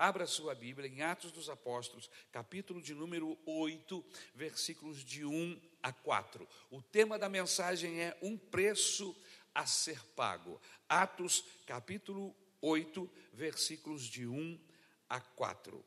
[0.00, 4.02] Abra sua Bíblia em Atos dos Apóstolos, capítulo de número 8,
[4.34, 6.48] versículos de 1 a 4.
[6.70, 9.14] O tema da mensagem é um preço
[9.54, 10.58] a ser pago.
[10.88, 14.58] Atos, capítulo 8, versículos de 1
[15.06, 15.84] a 4.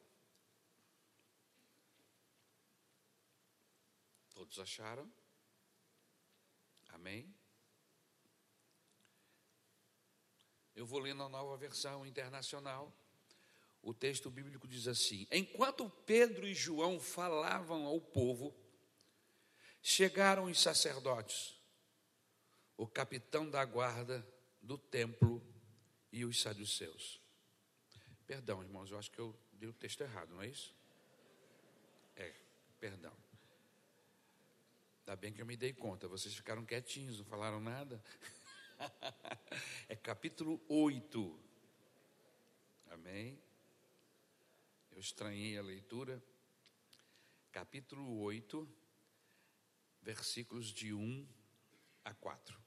[4.36, 5.12] Todos acharam?
[6.90, 7.36] Amém?
[10.76, 12.96] Eu vou ler na nova versão internacional.
[13.84, 18.56] O texto bíblico diz assim: Enquanto Pedro e João falavam ao povo,
[19.82, 21.54] chegaram os sacerdotes,
[22.78, 24.26] o capitão da guarda
[24.62, 25.46] do templo
[26.14, 27.20] e os saduceus.
[28.26, 30.74] Perdão, irmãos, eu acho que eu dei o texto errado, não é isso?
[32.16, 32.34] É,
[32.80, 33.14] perdão.
[35.00, 38.02] Ainda bem que eu me dei conta, vocês ficaram quietinhos, não falaram nada.
[39.90, 41.38] é capítulo 8.
[42.92, 43.38] Amém?
[44.94, 46.24] Eu estranhei a leitura.
[47.52, 48.72] Capítulo 8,
[50.04, 51.28] versículos de 1
[52.06, 52.62] a 4.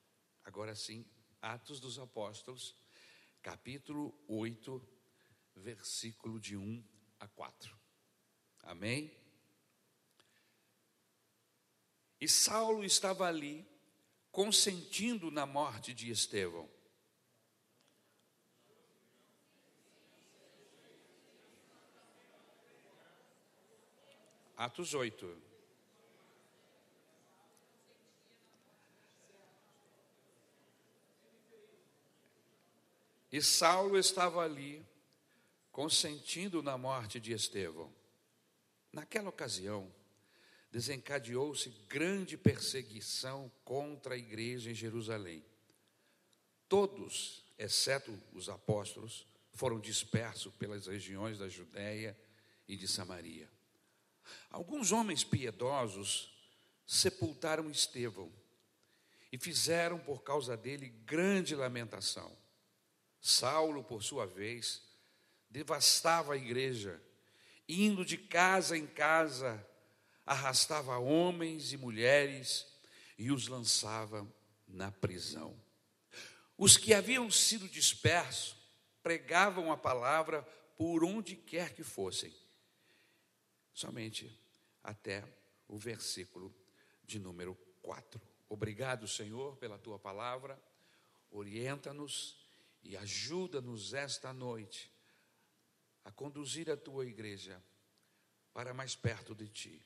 [0.44, 1.06] Agora sim,
[1.40, 2.74] Atos dos Apóstolos,
[3.40, 4.84] capítulo 8,
[5.54, 6.84] versículo de 1
[7.20, 7.78] a 4.
[8.64, 9.16] Amém?
[12.20, 13.64] E Saulo estava ali,
[14.32, 16.75] consentindo na morte de Estevão.
[24.56, 25.42] Atos 8.
[33.30, 34.82] E Saulo estava ali,
[35.70, 37.92] consentindo na morte de Estevão.
[38.90, 39.92] Naquela ocasião,
[40.70, 45.44] desencadeou-se grande perseguição contra a igreja em Jerusalém.
[46.66, 52.18] Todos, exceto os apóstolos, foram dispersos pelas regiões da Judéia
[52.66, 53.55] e de Samaria.
[54.50, 56.32] Alguns homens piedosos
[56.86, 58.32] sepultaram Estevão
[59.32, 62.36] e fizeram por causa dele grande lamentação.
[63.20, 64.82] Saulo, por sua vez,
[65.50, 67.00] devastava a igreja,
[67.68, 69.66] indo de casa em casa,
[70.24, 72.66] arrastava homens e mulheres
[73.18, 74.26] e os lançava
[74.66, 75.60] na prisão.
[76.56, 78.56] Os que haviam sido dispersos
[79.02, 80.42] pregavam a palavra
[80.76, 82.32] por onde quer que fossem
[83.76, 84.34] somente
[84.82, 85.22] até
[85.68, 86.52] o versículo
[87.04, 88.18] de número 4.
[88.48, 90.58] Obrigado, Senhor, pela tua palavra.
[91.30, 92.38] Orienta-nos
[92.82, 94.90] e ajuda-nos esta noite
[96.06, 97.62] a conduzir a tua igreja
[98.54, 99.82] para mais perto de ti.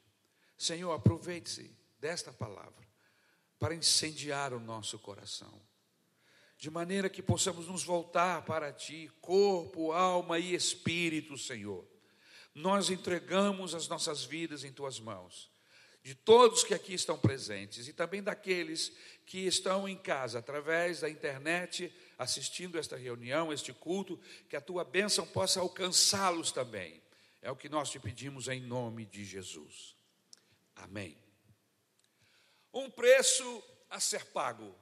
[0.57, 2.87] Senhor, aproveite-se desta palavra
[3.59, 5.61] para incendiar o nosso coração,
[6.57, 11.90] de maneira que possamos nos voltar para ti, corpo, alma e espírito, Senhor
[12.55, 15.51] nós entregamos as nossas vidas em tuas mãos.
[16.03, 18.91] De todos que aqui estão presentes e também daqueles
[19.27, 24.19] que estão em casa, através da internet, assistindo esta reunião, este culto,
[24.49, 27.03] que a tua bênção possa alcançá-los também.
[27.43, 29.95] É o que nós te pedimos em nome de Jesus.
[30.75, 31.17] Amém.
[32.73, 34.75] Um preço a ser pago.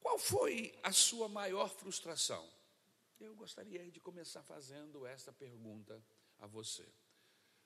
[0.00, 2.48] Qual foi a sua maior frustração?
[3.20, 6.00] Eu gostaria de começar fazendo esta pergunta
[6.38, 6.88] a você.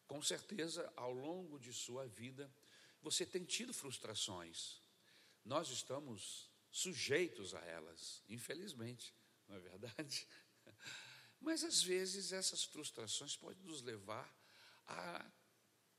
[0.07, 2.51] Com certeza, ao longo de sua vida,
[3.03, 4.81] você tem tido frustrações.
[5.45, 9.15] Nós estamos sujeitos a elas, infelizmente,
[9.47, 10.27] não é verdade?
[11.39, 14.35] Mas às vezes essas frustrações podem nos levar
[14.87, 15.31] a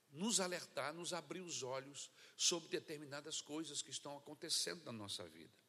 [0.10, 5.63] nos alertar, nos abrir os olhos sobre determinadas coisas que estão acontecendo na nossa vida.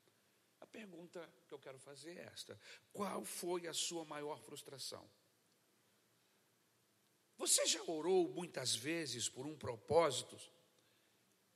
[0.75, 2.59] Pergunta que eu quero fazer é esta:
[2.93, 5.09] qual foi a sua maior frustração?
[7.37, 10.37] Você já orou muitas vezes por um propósito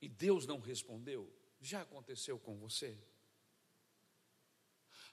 [0.01, 1.29] e Deus não respondeu?
[1.61, 2.97] Já aconteceu com você?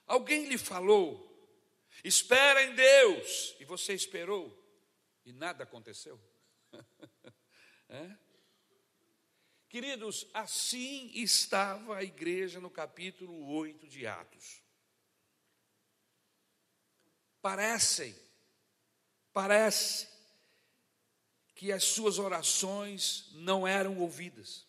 [0.06, 1.10] Alguém lhe falou,
[2.04, 4.56] espera em Deus, e você esperou
[5.24, 6.16] e nada aconteceu?
[7.88, 8.16] é?
[9.68, 14.62] Queridos, assim estava a igreja no capítulo 8 de Atos.
[17.42, 18.16] Parecem,
[19.32, 20.08] parece
[21.54, 24.66] que as suas orações não eram ouvidas.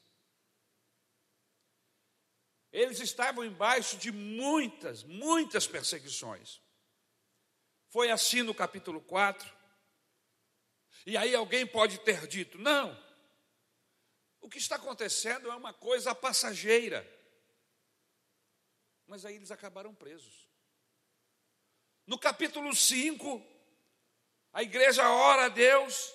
[2.72, 6.62] Eles estavam embaixo de muitas, muitas perseguições.
[7.90, 9.56] Foi assim no capítulo 4.
[11.06, 13.06] E aí alguém pode ter dito: não,
[14.48, 17.06] o que está acontecendo é uma coisa passageira.
[19.06, 20.48] Mas aí eles acabaram presos.
[22.06, 23.46] No capítulo 5,
[24.54, 26.14] a igreja ora a Deus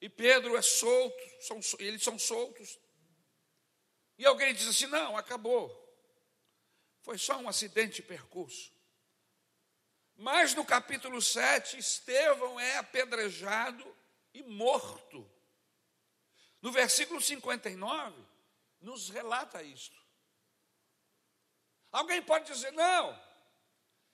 [0.00, 2.78] e Pedro é solto, são, eles são soltos.
[4.16, 5.70] E alguém diz assim: não, acabou.
[7.02, 8.72] Foi só um acidente de percurso.
[10.16, 13.84] Mas no capítulo 7, Estevão é apedrejado
[14.32, 15.30] e morto.
[16.62, 18.24] No versículo 59,
[18.80, 19.96] nos relata isto.
[21.92, 23.18] Alguém pode dizer: não,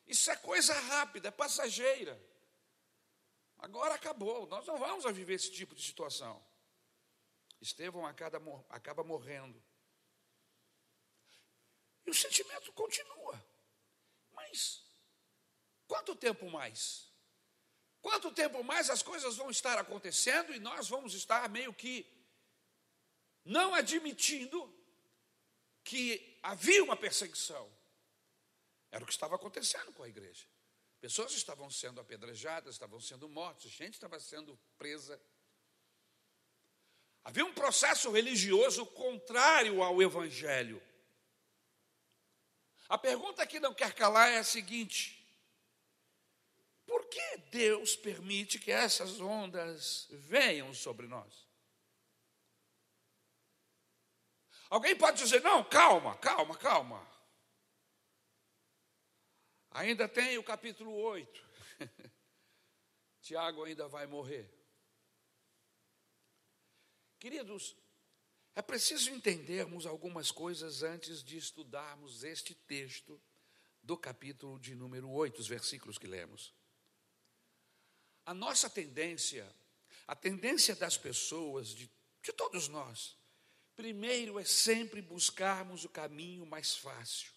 [0.06, 2.20] isso é coisa rápida, é passageira.
[3.58, 6.44] Agora acabou, nós não vamos viver esse tipo de situação.
[7.60, 9.62] Estevão acaba morrendo.
[12.04, 13.40] E o sentimento continua.
[14.32, 14.84] Mas
[15.86, 17.08] quanto tempo mais?
[18.00, 22.04] Quanto tempo mais as coisas vão estar acontecendo e nós vamos estar meio que
[23.44, 24.72] não admitindo
[25.84, 27.70] que havia uma perseguição?
[28.90, 30.46] Era o que estava acontecendo com a igreja.
[31.00, 35.20] Pessoas estavam sendo apedrejadas, estavam sendo mortas, gente estava sendo presa.
[37.24, 40.80] Havia um processo religioso contrário ao evangelho.
[42.88, 45.26] A pergunta que não quer calar é a seguinte:
[46.86, 51.48] por que Deus permite que essas ondas venham sobre nós?
[54.72, 57.06] Alguém pode dizer: não, calma, calma, calma.
[59.70, 61.46] Ainda tem o capítulo 8.
[63.20, 64.50] Tiago ainda vai morrer.
[67.18, 67.76] Queridos,
[68.54, 73.20] é preciso entendermos algumas coisas antes de estudarmos este texto
[73.82, 76.54] do capítulo de número 8, os versículos que lemos.
[78.24, 79.54] A nossa tendência,
[80.06, 81.90] a tendência das pessoas, de,
[82.22, 83.20] de todos nós,
[83.76, 87.32] primeiro é sempre buscarmos o caminho mais fácil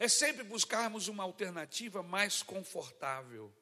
[0.00, 3.54] é sempre buscarmos uma alternativa mais confortável.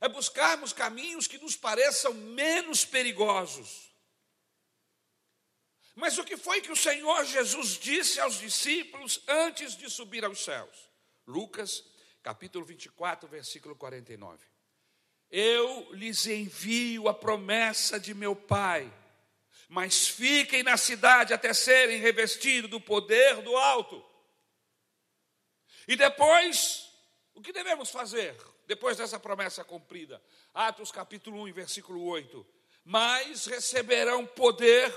[0.00, 3.92] É buscarmos caminhos que nos pareçam menos perigosos.
[5.94, 10.42] Mas o que foi que o Senhor Jesus disse aos discípulos antes de subir aos
[10.42, 10.90] céus?
[11.26, 11.84] Lucas,
[12.22, 14.42] capítulo 24, versículo 49.
[15.30, 18.90] Eu lhes envio a promessa de meu Pai,
[19.72, 24.04] mas fiquem na cidade até serem revestidos do poder do alto.
[25.88, 26.90] E depois,
[27.32, 28.36] o que devemos fazer
[28.66, 30.22] depois dessa promessa cumprida?
[30.52, 32.46] Atos capítulo 1, versículo 8.
[32.84, 34.92] Mas receberão poder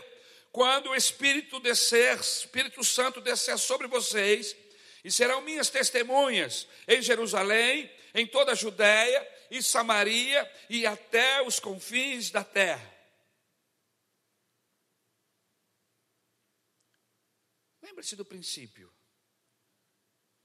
[0.52, 4.58] quando o Espírito descer, Espírito Santo descer sobre vocês,
[5.06, 11.62] e serão minhas testemunhas em Jerusalém, em toda a Judéia e Samaria e até os
[11.62, 12.95] confins da terra.
[17.96, 18.94] Lembre-se do princípio.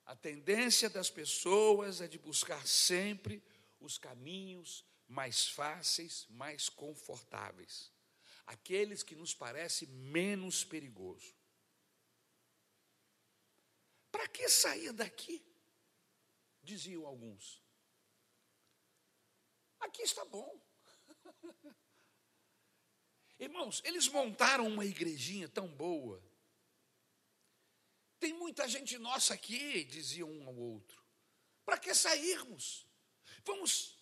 [0.04, 3.42] A tendência das pessoas é de buscar sempre
[3.80, 7.90] os caminhos mais fáceis, mais confortáveis,
[8.46, 11.34] aqueles que nos parecem menos perigoso.
[14.12, 15.44] Para que sair daqui?
[16.62, 17.60] Diziam alguns.
[19.80, 20.64] Aqui está bom.
[23.40, 26.29] Irmãos, eles montaram uma igrejinha tão boa
[28.20, 31.02] tem muita gente nossa aqui, dizia um ao outro.
[31.64, 32.86] Para que sairmos?
[33.44, 33.96] Vamos,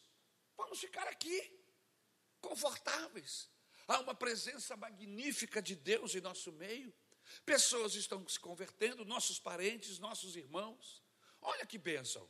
[0.56, 1.56] vamos ficar aqui,
[2.40, 3.48] confortáveis.
[3.86, 6.92] Há uma presença magnífica de Deus em nosso meio.
[7.46, 11.02] Pessoas estão se convertendo, nossos parentes, nossos irmãos.
[11.40, 12.28] Olha que bênção.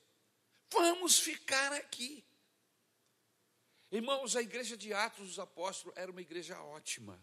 [0.71, 2.25] Vamos ficar aqui.
[3.91, 7.19] Irmãos, a igreja de Atos dos Apóstolos era uma igreja ótima.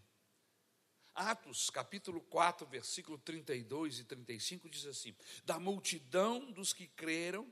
[1.16, 7.50] Atos, capítulo 4, versículo 32 e 35 diz assim: Da multidão dos que creram,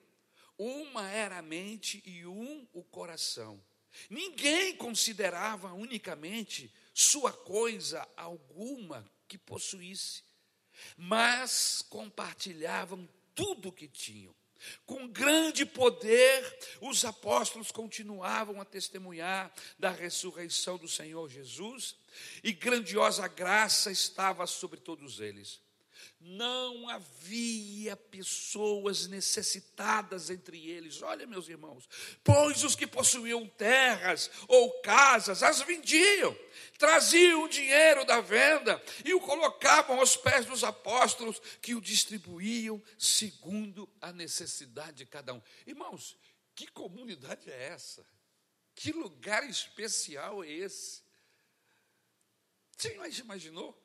[0.58, 3.64] uma era a mente e um o coração.
[4.10, 10.24] Ninguém considerava unicamente sua coisa alguma que possuísse,
[10.98, 14.36] mas compartilhavam tudo o que tinham.
[14.86, 21.96] Com grande poder, os apóstolos continuavam a testemunhar da ressurreição do Senhor Jesus,
[22.44, 25.63] e grandiosa graça estava sobre todos eles.
[26.20, 31.02] Não havia pessoas necessitadas entre eles.
[31.02, 31.88] Olha, meus irmãos,
[32.24, 36.38] pois os que possuíam terras ou casas as vendiam,
[36.78, 42.82] traziam o dinheiro da venda e o colocavam aos pés dos apóstolos, que o distribuíam
[42.98, 45.42] segundo a necessidade de cada um.
[45.68, 46.18] Irmãos,
[46.56, 48.06] que comunidade é essa?
[48.76, 51.04] Que lugar especial é esse?
[52.78, 53.83] Você imaginou?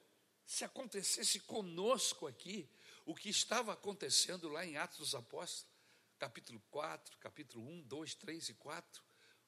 [0.49, 2.67] Se acontecesse conosco aqui,
[3.05, 5.71] o que estava acontecendo lá em Atos dos Apóstolos,
[6.19, 9.05] capítulo 4, capítulo 1, 2, 3 e 4,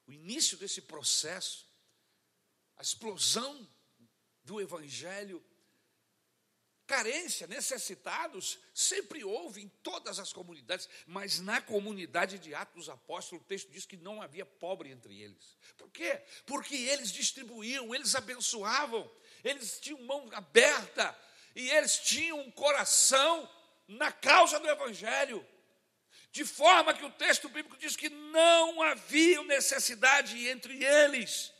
[0.06, 1.66] o início desse processo,
[2.76, 3.66] a explosão
[4.44, 5.42] do Evangelho,
[6.86, 13.42] carência, necessitados, sempre houve em todas as comunidades, mas na comunidade de Atos dos Apóstolos,
[13.42, 15.56] o texto diz que não havia pobre entre eles.
[15.78, 16.20] Por quê?
[16.44, 19.10] Porque eles distribuíam, eles abençoavam,
[19.44, 21.16] eles tinham mão aberta
[21.54, 23.48] e eles tinham um coração
[23.88, 25.46] na causa do Evangelho.
[26.32, 31.52] De forma que o texto bíblico diz que não havia necessidade entre eles.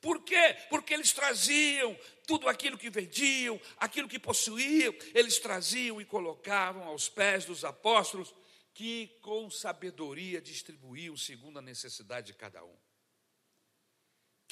[0.00, 0.54] Por quê?
[0.68, 7.08] Porque eles traziam tudo aquilo que vendiam, aquilo que possuíam, eles traziam e colocavam aos
[7.08, 8.34] pés dos apóstolos,
[8.74, 12.76] que com sabedoria distribuíam segundo a necessidade de cada um.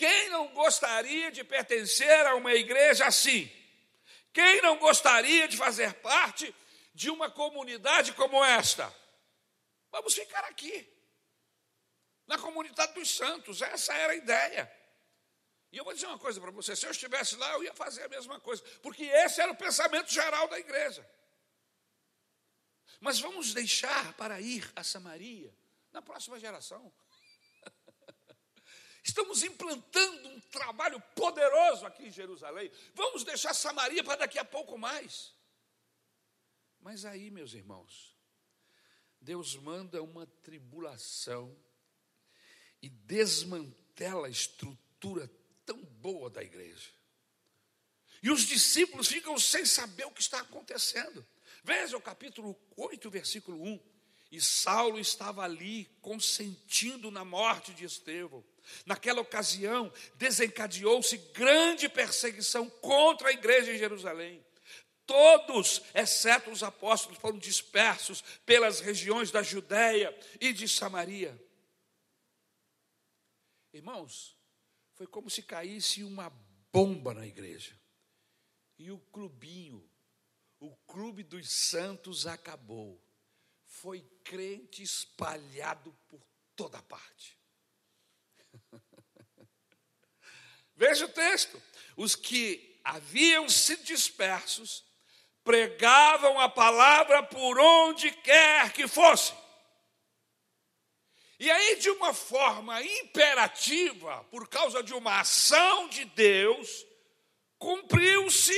[0.02, 3.49] Quem não gostaria de pertencer a uma igreja assim?
[4.32, 6.52] Quem não gostaria de fazer parte
[6.92, 8.92] de uma comunidade como esta?
[9.92, 10.85] Vamos ficar aqui,
[12.26, 14.76] na comunidade dos santos, essa era a ideia.
[15.71, 18.02] E eu vou dizer uma coisa para você: se eu estivesse lá, eu ia fazer
[18.02, 21.09] a mesma coisa, porque esse era o pensamento geral da igreja.
[22.99, 25.54] Mas vamos deixar para ir a Samaria
[25.92, 26.92] na próxima geração.
[29.02, 32.71] Estamos implantando um trabalho poderoso aqui em Jerusalém.
[32.94, 35.35] Vamos deixar Samaria para daqui a pouco mais.
[36.80, 38.16] Mas aí, meus irmãos,
[39.21, 41.56] Deus manda uma tribulação
[42.80, 45.30] e desmantela a estrutura
[45.64, 46.90] tão boa da igreja.
[48.23, 51.26] E os discípulos ficam sem saber o que está acontecendo.
[51.64, 53.91] Veja o capítulo 8, versículo 1.
[54.33, 58.43] E Saulo estava ali consentindo na morte de Estevão.
[58.87, 64.43] Naquela ocasião, desencadeou-se grande perseguição contra a igreja em Jerusalém.
[65.05, 71.39] Todos, exceto os apóstolos, foram dispersos pelas regiões da Judéia e de Samaria.
[73.71, 74.35] Irmãos,
[74.95, 76.31] foi como se caísse uma
[76.73, 77.79] bomba na igreja.
[78.79, 79.87] E o clubinho,
[80.59, 82.99] o clube dos santos acabou.
[83.83, 86.23] Foi crente espalhado por
[86.55, 87.37] toda parte.
[90.77, 91.61] Veja o texto.
[91.97, 94.85] Os que haviam sido dispersos
[95.43, 99.35] pregavam a palavra por onde quer que fosse.
[101.41, 106.87] E aí, de uma forma imperativa, por causa de uma ação de Deus,
[107.59, 108.55] cumpriu-se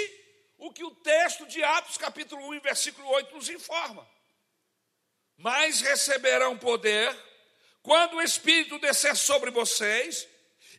[0.58, 4.13] o que o texto de Atos, capítulo 1, versículo 8, nos informa.
[5.36, 7.14] Mas receberão poder
[7.82, 10.26] quando o Espírito descer sobre vocês,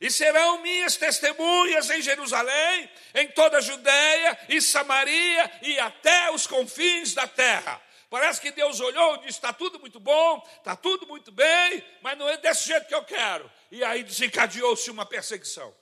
[0.01, 6.45] e serão minhas testemunhas em Jerusalém, em toda a Judéia e Samaria e até os
[6.45, 7.81] confins da terra.
[8.09, 12.17] Parece que Deus olhou e disse: está tudo muito bom, está tudo muito bem, mas
[12.17, 13.51] não é desse jeito que eu quero.
[13.71, 15.75] E aí desencadeou-se uma perseguição.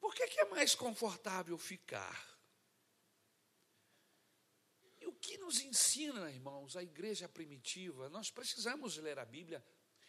[0.00, 2.26] Por que, é mais confortável ficar?
[5.00, 8.08] E o que nos ensina, irmãos, a igreja primitiva?
[8.08, 9.62] Nós precisamos ler a Bíblia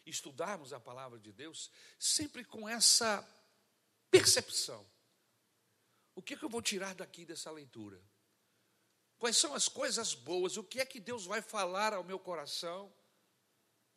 [0.06, 3.22] estudarmos a palavra de Deus sempre com essa
[4.10, 4.90] percepção.
[6.14, 8.02] O que, é que eu vou tirar daqui dessa leitura?
[9.18, 10.56] Quais são as coisas boas?
[10.56, 12.90] O que é que Deus vai falar ao meu coração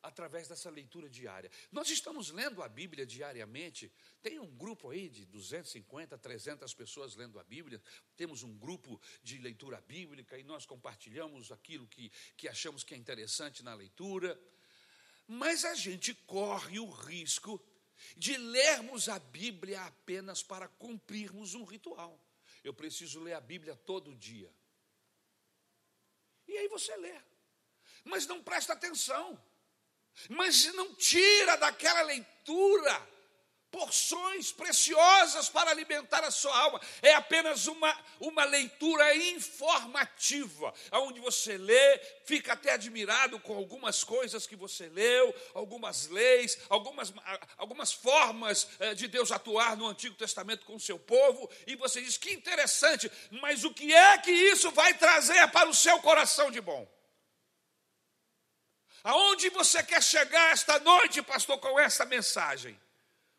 [0.04, 1.50] através dessa leitura diária?
[1.72, 3.92] Nós estamos lendo a Bíblia diariamente.
[4.22, 7.82] Tem um grupo aí de 250, 300 pessoas lendo a Bíblia.
[8.16, 12.98] Temos um grupo de leitura bíblica e nós compartilhamos aquilo que, que achamos que é
[12.98, 14.40] interessante na leitura.
[15.26, 17.60] Mas a gente corre o risco
[18.18, 22.20] de lermos a Bíblia apenas para cumprirmos um ritual.
[22.64, 24.54] Eu preciso ler a Bíblia todo dia.
[26.48, 27.22] E aí você lê,
[28.04, 29.42] mas não presta atenção,
[30.30, 33.14] mas não tira daquela leitura
[33.74, 36.80] porções preciosas para alimentar a sua alma.
[37.02, 44.46] É apenas uma, uma leitura informativa, onde você lê, fica até admirado com algumas coisas
[44.46, 47.12] que você leu, algumas leis, algumas,
[47.58, 52.00] algumas formas eh, de Deus atuar no Antigo Testamento com o seu povo, e você
[52.00, 56.52] diz que interessante, mas o que é que isso vai trazer para o seu coração
[56.52, 56.88] de bom?
[59.04, 62.80] Aonde você quer chegar esta noite, pastor, com essa mensagem?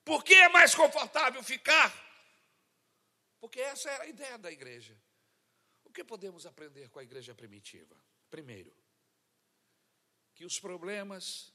[0.05, 1.93] Por que é mais confortável ficar?
[3.41, 4.95] Porque essa era a ideia da igreja.
[5.83, 7.97] O que podemos aprender com a igreja primitiva?
[8.31, 8.77] Primeiro,
[10.35, 11.53] que os problemas,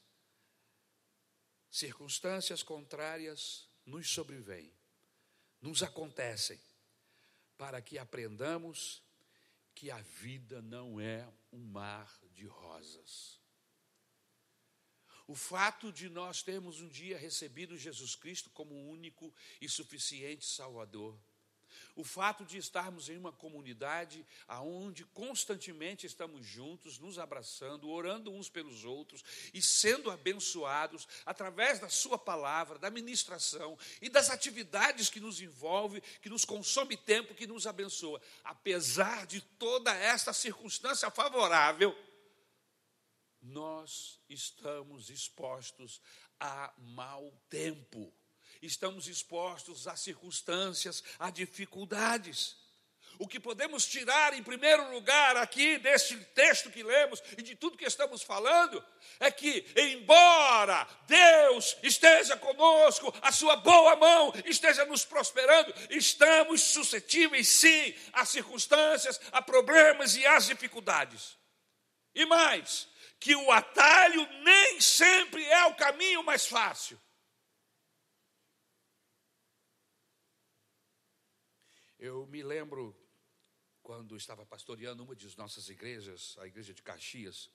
[1.70, 4.72] circunstâncias contrárias nos sobrevêm,
[5.60, 6.60] nos acontecem,
[7.56, 9.02] para que aprendamos
[9.74, 13.39] que a vida não é um mar de rosas.
[15.30, 21.16] O fato de nós termos um dia recebido Jesus Cristo como único e suficiente Salvador
[21.96, 28.48] o fato de estarmos em uma comunidade aonde constantemente estamos juntos, nos abraçando, orando uns
[28.48, 29.22] pelos outros
[29.52, 36.00] e sendo abençoados através da sua palavra, da ministração e das atividades que nos envolve,
[36.22, 38.20] que nos consome tempo, que nos abençoa.
[38.44, 41.96] Apesar de toda esta circunstância favorável,
[43.42, 46.00] nós estamos expostos
[46.38, 48.12] a mau tempo
[48.62, 52.58] estamos expostos a circunstâncias, a dificuldades.
[53.18, 57.76] O que podemos tirar, em primeiro lugar, aqui deste texto que lemos e de tudo
[57.76, 58.82] que estamos falando,
[59.18, 67.46] é que, embora Deus esteja conosco, a sua boa mão esteja nos prosperando, estamos suscetíveis,
[67.48, 71.36] sim, a circunstâncias, a problemas e às dificuldades.
[72.14, 72.88] E mais,
[73.20, 76.98] que o atalho nem sempre é o caminho mais fácil.
[81.98, 82.96] Eu me lembro
[83.82, 87.50] quando estava pastoreando uma de nossas igrejas, a igreja de Caxias,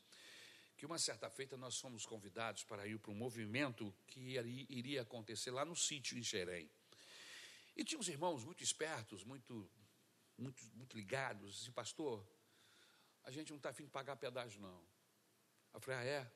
[0.78, 4.38] que uma certa feita nós fomos convidados para ir para um movimento que
[4.70, 6.70] iria acontecer lá no sítio em Xerém.
[7.76, 9.68] E tinha uns irmãos muito espertos, muito,
[10.38, 12.24] muito, muito ligados, assim, pastor,
[13.24, 14.95] a gente não está afim de pagar pedágio, não.
[15.76, 16.32] Eu falei, ah, é?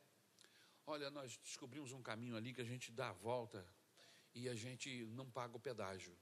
[0.85, 3.65] Olha, nós descobrimos um caminho ali que a gente dá a volta
[4.35, 6.13] e a gente não paga o pedágio.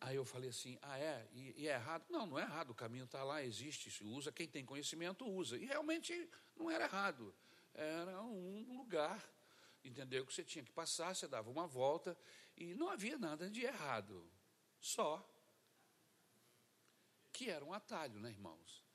[0.00, 1.28] Aí eu falei assim: ah, é?
[1.34, 2.06] E, e é errado?
[2.08, 2.70] Não, não é errado.
[2.70, 4.32] O caminho está lá, existe, se usa.
[4.32, 5.58] Quem tem conhecimento usa.
[5.58, 7.34] E realmente não era errado.
[7.74, 9.22] Era um lugar,
[9.84, 10.24] entendeu?
[10.24, 12.16] Que você tinha que passar, você dava uma volta
[12.56, 14.26] e não havia nada de errado.
[14.80, 15.22] Só
[17.32, 18.87] que era um atalho, né, irmãos?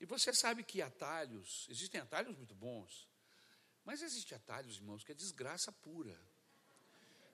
[0.00, 3.06] E você sabe que atalhos, existem atalhos muito bons,
[3.84, 6.18] mas existem atalhos, irmãos, que é desgraça pura.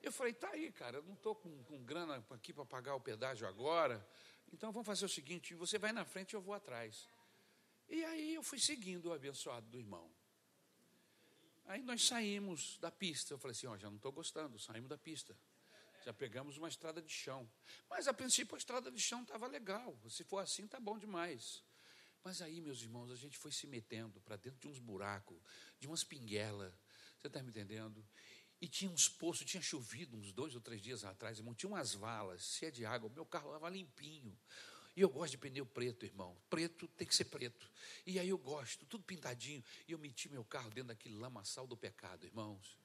[0.03, 3.01] Eu falei, tá aí, cara, eu não estou com, com grana aqui para pagar o
[3.01, 4.05] pedágio agora,
[4.51, 7.07] então vamos fazer o seguinte: você vai na frente e eu vou atrás.
[7.89, 10.09] E aí eu fui seguindo o abençoado do irmão.
[11.65, 13.33] Aí nós saímos da pista.
[13.33, 15.37] Eu falei assim: ó, já não estou gostando, saímos da pista.
[16.05, 17.49] Já pegamos uma estrada de chão.
[17.89, 19.97] Mas a princípio a estrada de chão estava legal.
[20.09, 21.63] Se for assim, está bom demais.
[22.23, 25.37] Mas aí, meus irmãos, a gente foi se metendo para dentro de uns buracos,
[25.79, 26.73] de umas pinguelas.
[27.19, 28.05] Você está me entendendo?
[28.59, 31.53] E tinha uns poços, tinha chovido uns dois ou três dias atrás, irmão.
[31.53, 33.09] Tinha umas valas cheias de água.
[33.09, 34.37] Meu carro estava limpinho.
[34.95, 36.35] E eu gosto de pneu preto, irmão.
[36.49, 37.71] Preto tem que ser preto.
[38.03, 39.63] E aí eu gosto, tudo pintadinho.
[39.87, 42.75] E eu meti meu carro dentro daquele lamaçal do pecado, irmãos.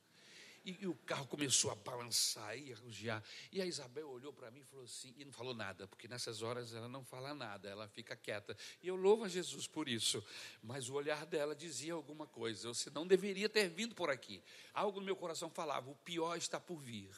[0.64, 3.22] E, e, o carro começou a balançar e a rugiar.
[3.50, 6.40] E a Isabel olhou para mim e falou assim, e não falou nada, porque nessas
[6.40, 8.56] horas ela não fala nada, ela fica quieta.
[8.80, 10.24] E eu louvo a Jesus por isso.
[10.62, 12.68] Mas o olhar dela dizia alguma coisa.
[12.68, 14.42] Você não deveria ter vindo por aqui.
[14.72, 17.10] Algo no meu coração falava: o pior está por vir.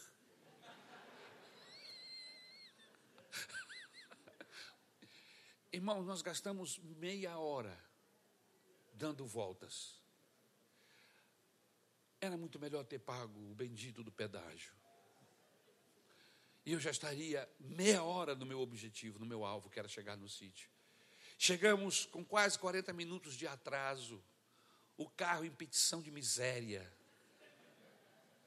[5.71, 7.79] Irmãos, nós gastamos meia hora
[8.95, 10.04] dando voltas
[12.25, 14.73] era muito melhor ter pago o bendito do pedágio.
[16.67, 20.17] E eu já estaria meia hora no meu objetivo, no meu alvo, que era chegar
[20.17, 20.69] no sítio.
[21.39, 24.23] Chegamos com quase 40 minutos de atraso,
[24.97, 26.91] o carro em petição de miséria.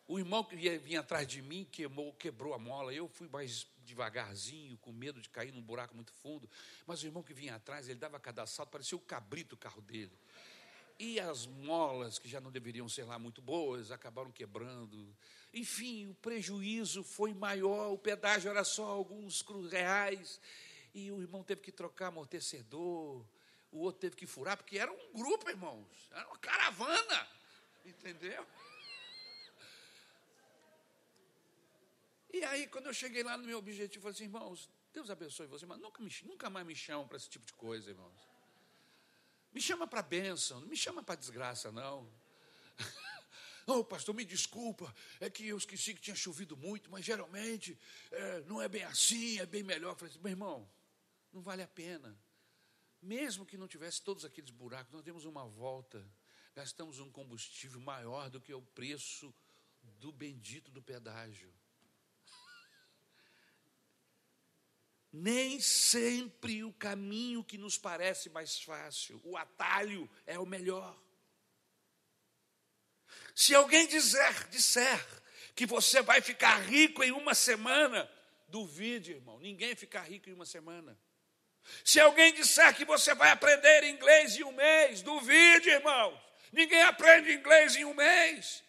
[0.08, 2.94] O irmão que vinha atrás de mim queimou, quebrou a mola.
[2.94, 6.50] Eu fui mais devagarzinho, com medo de cair num buraco muito fundo.
[6.86, 9.82] Mas o irmão que vinha atrás, ele dava cada salto, parecia o cabrito o carro
[9.82, 10.18] dele.
[11.00, 15.16] E as molas, que já não deveriam ser lá muito boas, acabaram quebrando.
[15.54, 20.42] Enfim, o prejuízo foi maior, o pedágio era só alguns reais.
[20.94, 23.24] E o irmão teve que trocar amortecedor,
[23.72, 27.28] o outro teve que furar, porque era um grupo, irmãos, era uma caravana,
[27.86, 28.46] entendeu?
[32.34, 35.46] E aí, quando eu cheguei lá no meu objetivo, eu falei assim, irmãos, Deus abençoe
[35.48, 38.27] você, mas nunca, me, nunca mais me chamam para esse tipo de coisa, irmãos.
[39.58, 42.08] Me chama para bênção, não me chama para desgraça, não.
[43.66, 47.78] Não, oh, pastor, me desculpa, é que eu esqueci que tinha chovido muito, mas geralmente
[48.12, 49.94] é, não é bem assim, é bem melhor.
[49.94, 50.70] Eu falei assim, meu irmão,
[51.34, 52.16] não vale a pena.
[53.02, 56.08] Mesmo que não tivesse todos aqueles buracos, nós demos uma volta,
[56.56, 59.34] gastamos um combustível maior do que o preço
[59.82, 61.52] do bendito do pedágio.
[65.20, 70.96] Nem sempre o caminho que nos parece mais fácil, o atalho é o melhor.
[73.34, 75.04] Se alguém dizer, disser
[75.56, 78.08] que você vai ficar rico em uma semana,
[78.48, 80.96] duvide, irmão, ninguém fica rico em uma semana.
[81.84, 86.22] Se alguém disser que você vai aprender inglês em um mês, duvide, irmão.
[86.52, 88.64] Ninguém aprende inglês em um mês.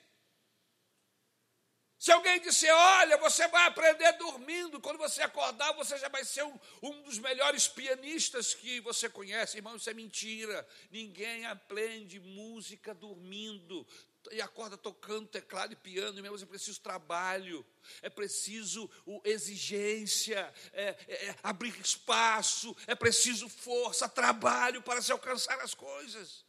[1.99, 6.45] Se alguém disser, olha, você vai aprender dormindo, quando você acordar, você já vai ser
[6.45, 10.67] um, um, dos melhores pianistas que você conhece, irmão, isso é mentira.
[10.93, 13.85] Ninguém aprende música dormindo
[14.31, 17.67] e acorda tocando teclado e piano, mesmo é preciso trabalho,
[18.01, 18.89] é preciso
[19.25, 26.48] exigência, é, é, é abrir espaço, é preciso força, trabalho para se alcançar as coisas.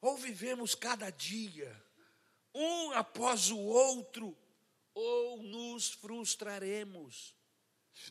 [0.00, 1.70] Ou vivemos cada dia,
[2.54, 4.36] um após o outro,
[4.94, 7.34] ou nos frustraremos.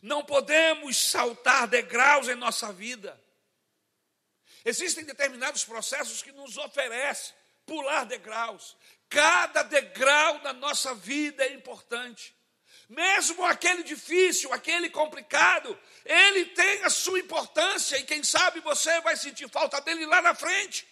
[0.02, 3.20] Não podemos saltar degraus em nossa vida.
[4.64, 7.34] Existem determinados processos que nos oferecem
[7.66, 8.76] pular degraus.
[9.08, 12.34] Cada degrau na nossa vida é importante.
[12.88, 19.16] Mesmo aquele difícil, aquele complicado, ele tem a sua importância e quem sabe você vai
[19.16, 20.86] sentir falta dele lá na frente.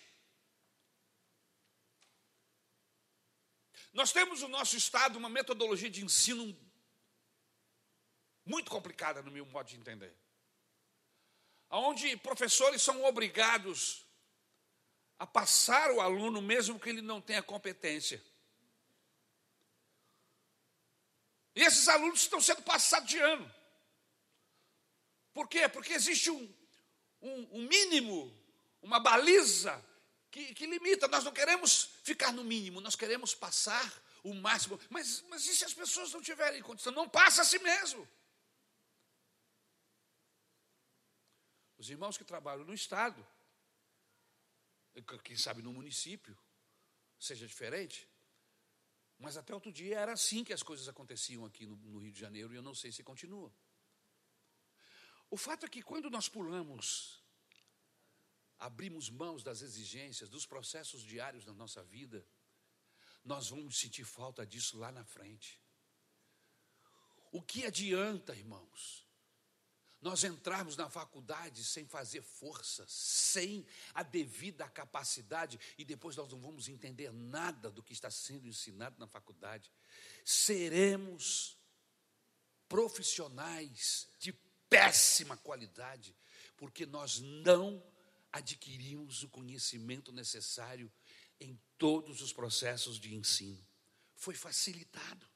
[3.98, 6.56] Nós temos no nosso estado uma metodologia de ensino
[8.46, 10.14] muito complicada, no meu modo de entender
[11.68, 14.06] onde professores são obrigados
[15.18, 18.24] a passar o aluno, mesmo que ele não tenha competência.
[21.56, 23.52] E esses alunos estão sendo passados de ano.
[25.34, 25.68] Por quê?
[25.68, 26.54] Porque existe um,
[27.20, 28.32] um, um mínimo,
[28.80, 29.84] uma baliza
[30.30, 31.08] que, que, limita.
[31.08, 33.90] Nós não queremos ficar no mínimo, nós queremos passar
[34.22, 34.78] o máximo.
[34.90, 36.92] Mas, mas e se as pessoas não tiverem condição?
[36.92, 38.08] Não passa a si mesmo.
[41.76, 43.24] Os irmãos que trabalham no Estado,
[45.22, 46.36] quem sabe no município,
[47.18, 48.08] seja diferente,
[49.18, 52.18] mas até outro dia era assim que as coisas aconteciam aqui no, no Rio de
[52.18, 53.52] Janeiro e eu não sei se continua.
[55.30, 57.17] O fato é que quando nós pulamos,
[58.58, 62.26] abrimos mãos das exigências, dos processos diários da nossa vida,
[63.24, 65.60] nós vamos sentir falta disso lá na frente.
[67.30, 69.06] O que adianta, irmãos,
[70.00, 76.40] nós entrarmos na faculdade sem fazer força, sem a devida capacidade, e depois nós não
[76.40, 79.72] vamos entender nada do que está sendo ensinado na faculdade,
[80.24, 81.58] seremos
[82.68, 84.32] profissionais de
[84.68, 86.16] péssima qualidade,
[86.56, 87.82] porque nós não
[88.32, 90.92] adquirimos o conhecimento necessário
[91.40, 93.66] em todos os processos de ensino.
[94.14, 95.28] Foi facilitado.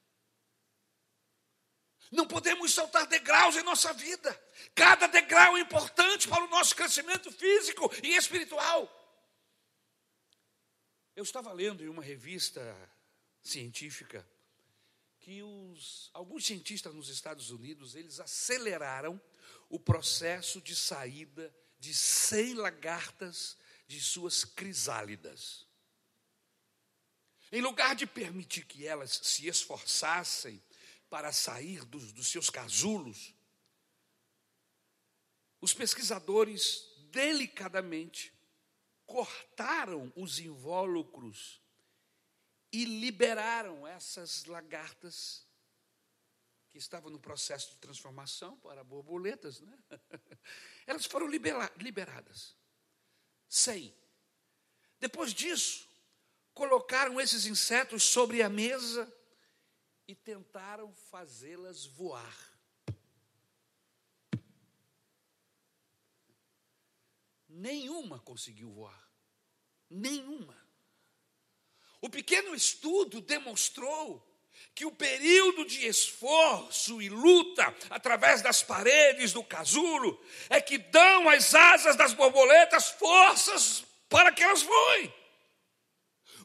[2.11, 4.31] Não podemos saltar degraus em nossa vida.
[4.75, 8.87] Cada degrau é importante para o nosso crescimento físico e espiritual.
[11.15, 12.61] Eu estava lendo em uma revista
[13.41, 14.27] científica
[15.19, 19.19] que os, alguns cientistas nos Estados Unidos eles aceleraram
[19.69, 25.67] o processo de saída de 100 lagartas de suas crisálidas.
[27.51, 30.63] Em lugar de permitir que elas se esforçassem
[31.09, 33.35] para sair dos, dos seus casulos,
[35.59, 38.33] os pesquisadores delicadamente
[39.05, 41.61] cortaram os invólucros
[42.71, 45.45] e liberaram essas lagartas
[46.69, 49.77] que estavam no processo de transformação para borboletas, né?
[50.85, 52.55] Elas foram liberadas.
[53.47, 53.95] Sem.
[54.99, 55.87] Depois disso,
[56.53, 59.11] colocaram esses insetos sobre a mesa
[60.07, 62.53] e tentaram fazê-las voar.
[67.47, 69.11] Nenhuma conseguiu voar.
[69.89, 70.57] Nenhuma.
[72.01, 74.32] O pequeno estudo demonstrou
[74.75, 81.29] que o período de esforço e luta através das paredes do casulo é que dão
[81.29, 85.13] às asas das borboletas forças para que elas voem.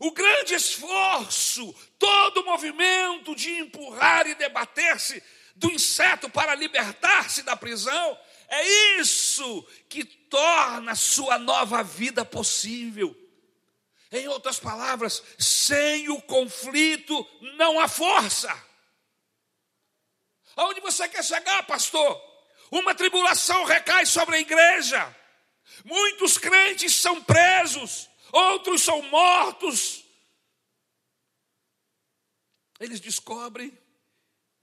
[0.01, 5.23] O grande esforço, todo o movimento de empurrar e debater-se
[5.57, 8.19] do inseto para libertar-se da prisão,
[8.49, 13.15] é isso que torna sua nova vida possível.
[14.11, 18.49] Em outras palavras, sem o conflito não há força.
[20.57, 22.21] Aonde você quer chegar, pastor?
[22.71, 25.17] Uma tribulação recai sobre a igreja.
[25.85, 30.05] Muitos crentes são presos, outros são mortos.
[32.81, 33.77] Eles descobrem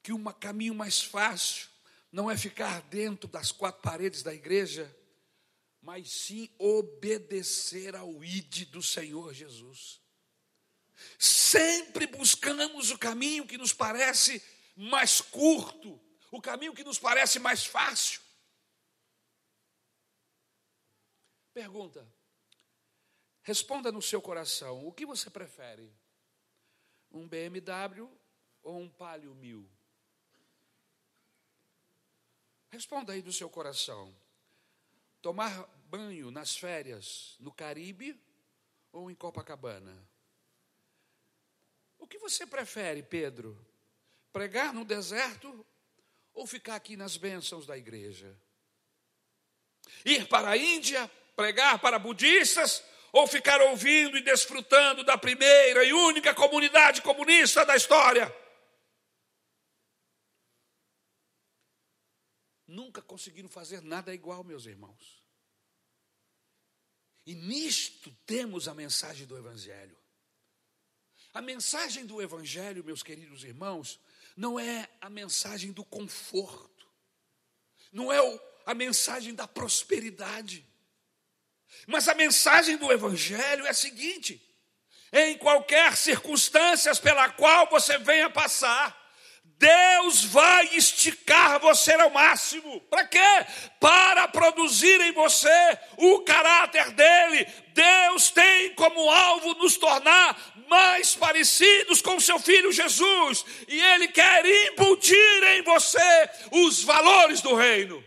[0.01, 1.67] que um caminho mais fácil
[2.11, 4.93] não é ficar dentro das quatro paredes da igreja,
[5.85, 10.01] mas sim obedecer ao ID do Senhor Jesus.
[11.19, 14.43] Sempre buscamos o caminho que nos parece
[14.75, 18.19] mais curto, o caminho que nos parece mais fácil.
[21.53, 22.11] Pergunta:
[23.43, 25.95] responda no seu coração: o que você prefere?
[27.11, 28.09] Um BMW
[28.63, 29.69] ou um Palio 1000?
[32.71, 34.13] Responda aí do seu coração.
[35.21, 38.19] Tomar banho nas férias no Caribe
[38.91, 40.07] ou em Copacabana?
[41.97, 43.57] O que você prefere, Pedro?
[44.31, 45.65] Pregar no deserto
[46.33, 48.37] ou ficar aqui nas bênçãos da igreja?
[50.03, 55.93] Ir para a Índia, pregar para budistas ou ficar ouvindo e desfrutando da primeira e
[55.93, 58.33] única comunidade comunista da história?
[62.67, 65.24] Nunca conseguiram fazer nada igual, meus irmãos.
[67.25, 69.97] E nisto temos a mensagem do Evangelho.
[71.33, 73.99] A mensagem do Evangelho, meus queridos irmãos,
[74.37, 76.87] não é a mensagem do conforto,
[77.91, 78.19] não é
[78.65, 80.65] a mensagem da prosperidade,
[81.87, 84.41] mas a mensagem do Evangelho é a seguinte:
[85.11, 89.04] em qualquer circunstância pela qual você venha passar,
[89.57, 92.81] Deus vai esticar você ao máximo.
[92.81, 93.45] Para quê?
[93.79, 97.45] Para produzir em você o caráter dele.
[97.73, 104.45] Deus tem como alvo nos tornar mais parecidos com seu filho Jesus, e ele quer
[104.67, 108.03] imputir em você os valores do reino.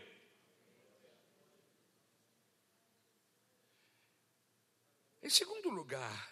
[5.22, 6.27] Em segundo lugar,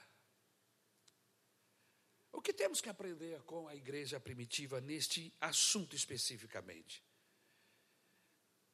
[2.47, 7.03] que temos que aprender com a igreja primitiva neste assunto especificamente?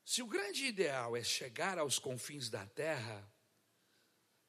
[0.05, 3.27] Se o grande ideal é chegar aos confins da terra,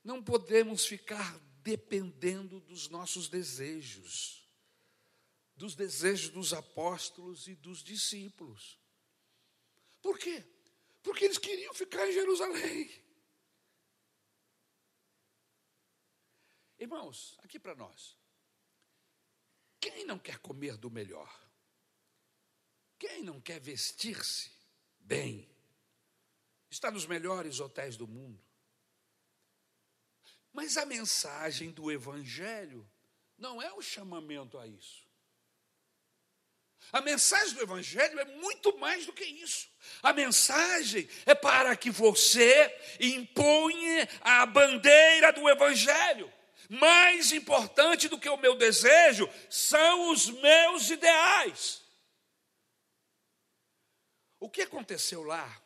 [0.03, 4.45] não podemos ficar dependendo dos nossos desejos,
[5.55, 8.77] dos desejos dos apóstolos e dos discípulos.
[10.01, 10.43] Por quê?
[11.01, 12.91] Porque eles queriam ficar em Jerusalém.
[16.77, 18.21] Irmãos, aqui para nós.
[19.83, 21.29] Quem não quer comer do melhor?
[22.97, 24.49] Quem não quer vestir-se
[24.97, 25.45] bem?
[26.69, 28.41] Está nos melhores hotéis do mundo.
[30.53, 32.89] Mas a mensagem do Evangelho
[33.37, 35.05] não é o chamamento a isso.
[36.89, 39.69] A mensagem do Evangelho é muito mais do que isso.
[40.01, 46.31] A mensagem é para que você imponha a bandeira do Evangelho
[46.69, 51.81] mais importante do que o meu desejo são os meus ideais.
[54.39, 55.61] O que aconteceu lá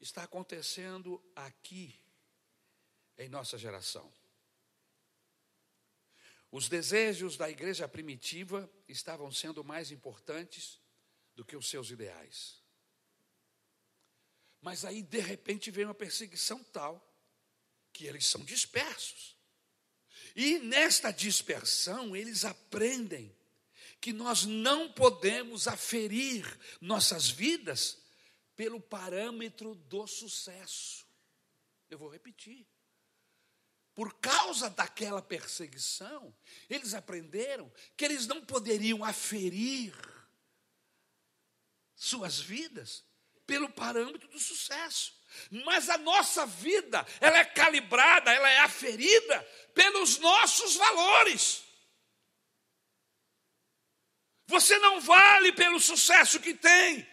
[0.00, 1.98] está acontecendo aqui
[3.18, 4.12] em nossa geração.
[6.50, 10.80] Os desejos da igreja primitiva estavam sendo mais importantes
[11.36, 12.60] do que os seus ideais.
[14.60, 17.06] Mas aí, de repente, vem uma perseguição tal
[17.92, 19.36] que eles são dispersos.
[20.34, 23.34] E nesta dispersão, eles aprendem
[24.00, 26.44] que nós não podemos aferir
[26.80, 27.98] nossas vidas
[28.56, 31.06] pelo parâmetro do sucesso.
[31.90, 32.66] Eu vou repetir.
[33.94, 36.34] Por causa daquela perseguição,
[36.68, 39.94] eles aprenderam que eles não poderiam aferir
[41.94, 43.04] suas vidas
[43.46, 45.19] pelo parâmetro do sucesso.
[45.64, 49.42] Mas a nossa vida, ela é calibrada, ela é aferida
[49.74, 51.62] pelos nossos valores.
[54.46, 57.06] Você não vale pelo sucesso que tem,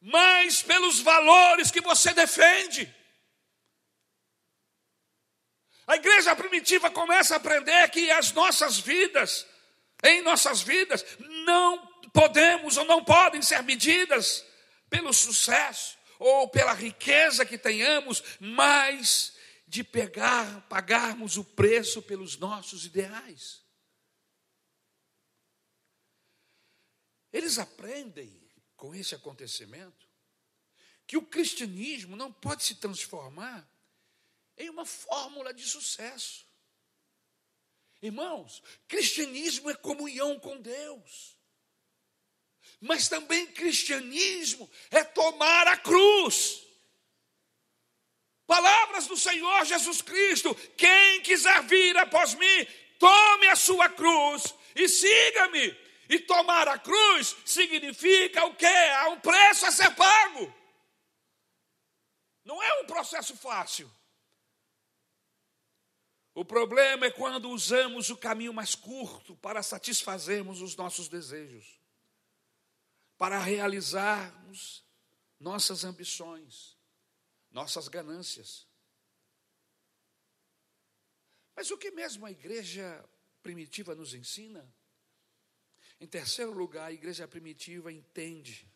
[0.00, 2.92] mas pelos valores que você defende.
[5.86, 9.46] A igreja primitiva começa a aprender que as nossas vidas,
[10.02, 11.04] em nossas vidas,
[11.44, 14.44] não podemos ou não podem ser medidas
[14.88, 19.34] pelo sucesso, ou pela riqueza que tenhamos, mas
[19.66, 23.62] de pegar, pagarmos o preço pelos nossos ideais.
[27.32, 28.40] Eles aprendem
[28.76, 30.08] com esse acontecimento
[31.06, 33.68] que o cristianismo não pode se transformar
[34.56, 36.46] em uma fórmula de sucesso.
[38.00, 41.33] Irmãos, cristianismo é comunhão com Deus.
[42.84, 46.62] Mas também cristianismo é tomar a cruz.
[48.46, 52.66] Palavras do Senhor Jesus Cristo: quem quiser vir após mim,
[52.98, 55.74] tome a sua cruz e siga-me.
[56.10, 58.66] E tomar a cruz significa o quê?
[58.66, 60.54] Há um preço a ser pago.
[62.44, 63.90] Não é um processo fácil.
[66.34, 71.73] O problema é quando usamos o caminho mais curto para satisfazermos os nossos desejos,
[73.24, 74.84] para realizarmos
[75.40, 76.76] nossas ambições,
[77.50, 78.68] nossas ganâncias.
[81.56, 83.02] Mas o que mesmo a igreja
[83.42, 84.70] primitiva nos ensina?
[85.98, 88.70] Em terceiro lugar, a igreja primitiva entende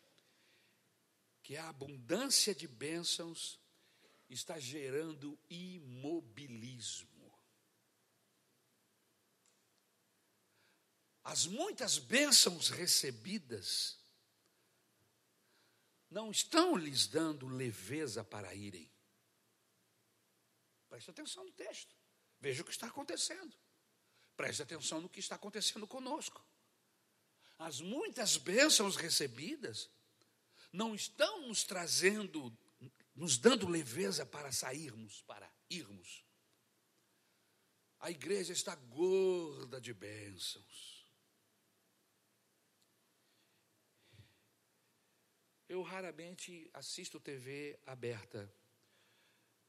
[1.43, 3.59] que a abundância de bênçãos
[4.27, 7.31] está gerando imobilismo.
[11.23, 13.99] As muitas bênçãos recebidas
[16.09, 18.89] não estão lhes dando leveza para irem.
[20.89, 21.95] Preste atenção no texto.
[22.41, 23.55] Veja o que está acontecendo.
[24.35, 26.43] Preste atenção no que está acontecendo conosco.
[27.57, 29.89] As muitas bênçãos recebidas
[30.71, 32.57] não estão nos trazendo,
[33.13, 36.23] nos dando leveza para sairmos, para irmos.
[37.99, 40.98] A igreja está gorda de bênçãos.
[45.69, 48.51] Eu raramente assisto TV aberta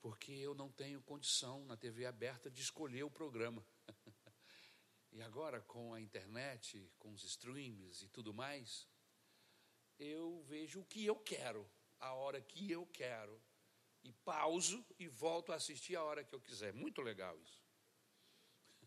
[0.01, 3.63] porque eu não tenho condição na TV aberta de escolher o programa.
[5.13, 8.89] e agora, com a internet, com os streams e tudo mais,
[9.99, 13.39] eu vejo o que eu quero, a hora que eu quero,
[14.03, 16.73] e pauso e volto a assistir a hora que eu quiser.
[16.73, 17.63] Muito legal isso.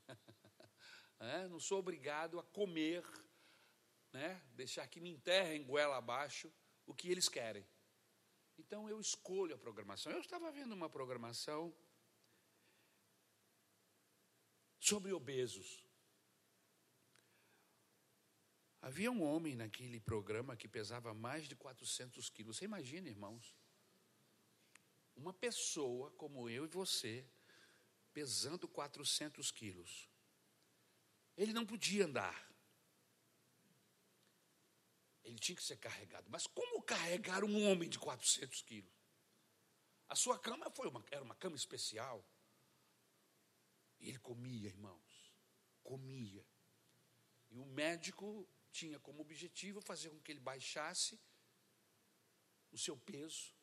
[1.20, 3.06] é, não sou obrigado a comer,
[4.12, 6.52] né, deixar que me enterrem goela abaixo
[6.86, 7.66] o que eles querem.
[8.58, 10.12] Então eu escolho a programação.
[10.12, 11.76] Eu estava vendo uma programação
[14.80, 15.84] sobre obesos.
[18.82, 22.58] Havia um homem naquele programa que pesava mais de 400 quilos.
[22.58, 23.56] Você imagina, irmãos?
[25.16, 27.26] Uma pessoa como eu e você,
[28.14, 30.10] pesando 400 quilos.
[31.38, 32.53] Ele não podia andar.
[35.24, 36.30] Ele tinha que ser carregado.
[36.30, 38.92] Mas como carregar um homem de 400 quilos?
[40.08, 42.24] A sua cama foi uma, era uma cama especial.
[44.00, 45.34] E ele comia, irmãos.
[45.82, 46.46] Comia.
[47.50, 51.20] E o médico tinha como objetivo fazer com que ele baixasse
[52.72, 53.54] o seu peso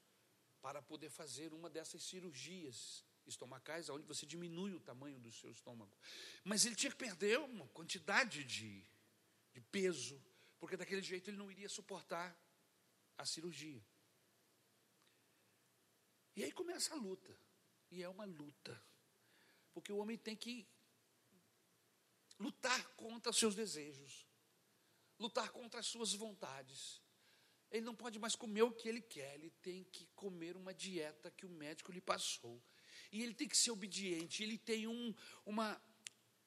[0.63, 5.97] para poder fazer uma dessas cirurgias estomacais, onde você diminui o tamanho do seu estômago.
[6.45, 8.85] Mas ele tinha que perder uma quantidade de,
[9.53, 10.23] de peso
[10.61, 12.39] porque daquele jeito ele não iria suportar
[13.17, 13.83] a cirurgia.
[16.37, 17.37] E aí começa a luta,
[17.91, 18.81] e é uma luta,
[19.73, 20.69] porque o homem tem que
[22.39, 24.27] lutar contra os seus desejos,
[25.19, 27.03] lutar contra as suas vontades.
[27.71, 31.31] Ele não pode mais comer o que ele quer, ele tem que comer uma dieta
[31.31, 32.63] que o médico lhe passou.
[33.11, 35.81] E ele tem que ser obediente, ele tem um, uma,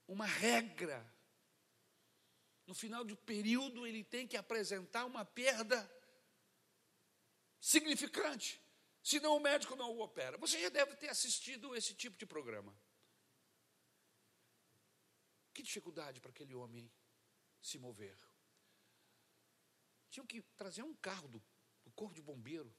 [0.07, 1.12] uma regra
[2.65, 5.89] no final do período, ele tem que apresentar uma perda
[7.59, 8.61] significante,
[9.01, 10.37] senão o médico não o opera.
[10.37, 12.75] Você já deve ter assistido esse tipo de programa.
[15.53, 16.91] Que dificuldade para aquele homem
[17.61, 18.17] se mover.
[20.09, 21.43] Tinham que trazer um carro do,
[21.83, 22.73] do corpo de bombeiro,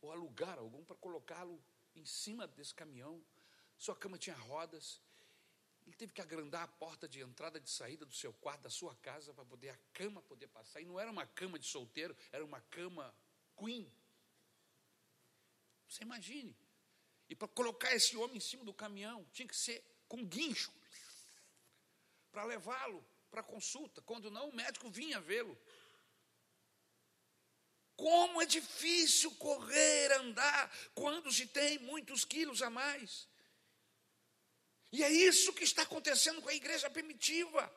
[0.00, 1.62] ou alugar algum para colocá-lo
[1.94, 3.24] em cima desse caminhão.
[3.78, 5.00] Sua cama tinha rodas,
[5.86, 8.70] ele teve que agrandar a porta de entrada e de saída do seu quarto, da
[8.70, 10.80] sua casa, para poder a cama poder passar.
[10.80, 13.14] E não era uma cama de solteiro, era uma cama
[13.56, 13.92] queen.
[15.88, 16.56] Você imagine.
[17.28, 20.72] E para colocar esse homem em cima do caminhão, tinha que ser com guincho
[22.30, 24.00] para levá-lo para consulta.
[24.02, 25.58] Quando não, o médico vinha vê-lo.
[27.96, 33.28] Como é difícil correr, andar, quando se tem muitos quilos a mais.
[34.92, 37.72] E é isso que está acontecendo com a igreja primitiva.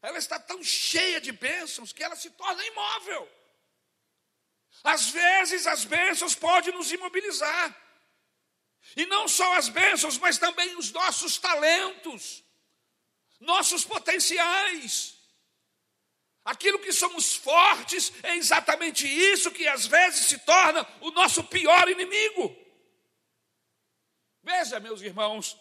[0.00, 3.30] Ela está tão cheia de bênçãos que ela se torna imóvel.
[4.82, 7.76] Às vezes as bênçãos podem nos imobilizar.
[8.96, 12.42] E não só as bênçãos, mas também os nossos talentos,
[13.38, 15.14] nossos potenciais.
[16.44, 21.88] Aquilo que somos fortes é exatamente isso que às vezes se torna o nosso pior
[21.88, 22.56] inimigo.
[24.42, 25.56] Veja, meus irmãos,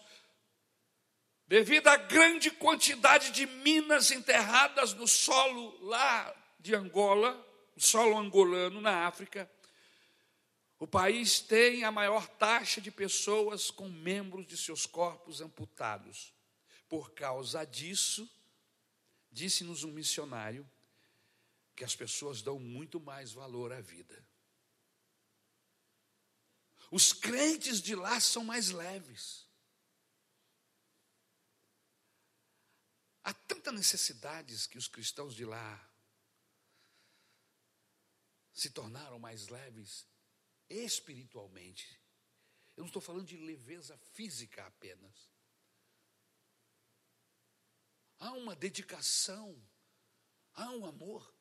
[1.51, 7.33] devido à grande quantidade de minas enterradas no solo lá de Angola,
[7.75, 9.51] no solo angolano, na África,
[10.79, 16.33] o país tem a maior taxa de pessoas com membros de seus corpos amputados.
[16.87, 18.29] Por causa disso,
[19.29, 20.65] disse-nos um missionário
[21.75, 24.25] que as pessoas dão muito mais valor à vida.
[26.89, 29.50] Os crentes de lá são mais leves.
[33.61, 35.89] Tantas necessidades que os cristãos de lá
[38.53, 40.07] se tornaram mais leves
[40.69, 41.99] espiritualmente.
[42.75, 45.29] Eu não estou falando de leveza física apenas.
[48.17, 49.61] Há uma dedicação,
[50.53, 51.35] há um amor.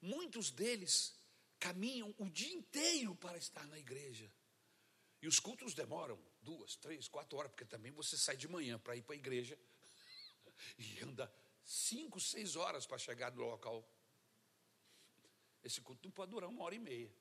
[0.00, 1.16] Muitos deles
[1.58, 4.32] caminham o dia inteiro para estar na igreja.
[5.22, 8.96] E os cultos demoram duas, três, quatro horas, porque também você sai de manhã para
[8.96, 9.58] ir para a igreja
[10.78, 11.32] e anda
[11.64, 13.88] cinco, seis horas para chegar no local.
[15.62, 17.14] Esse culto não pode durar uma hora e meia.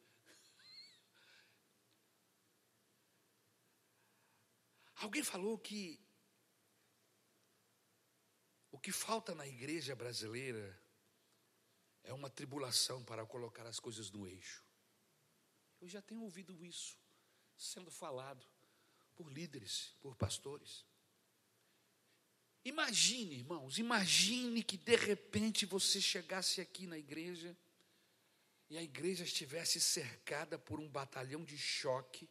[4.95, 5.99] Alguém falou que
[8.71, 10.81] o que falta na igreja brasileira
[12.03, 14.63] é uma tribulação para colocar as coisas no eixo.
[15.79, 16.97] Eu já tenho ouvido isso
[17.57, 18.45] sendo falado
[19.15, 20.85] por líderes, por pastores.
[22.65, 27.55] Imagine, irmãos, imagine que de repente você chegasse aqui na igreja
[28.69, 32.29] e a igreja estivesse cercada por um batalhão de choque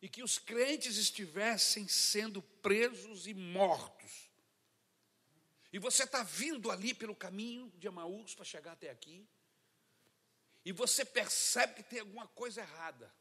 [0.00, 4.30] e que os crentes estivessem sendo presos e mortos.
[5.72, 9.26] E você está vindo ali pelo caminho de Amaús para chegar até aqui,
[10.64, 13.14] e você percebe que tem alguma coisa errada.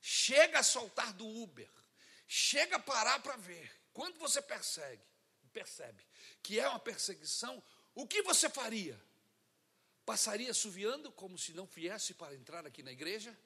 [0.00, 1.68] Chega a soltar do Uber,
[2.26, 3.70] chega a parar para ver.
[3.92, 5.02] Quando você persegue,
[5.58, 6.02] percebe
[6.42, 7.62] que é uma perseguição,
[7.94, 9.00] o que você faria?
[10.06, 13.36] Passaria suviando como se não viesse para entrar aqui na igreja?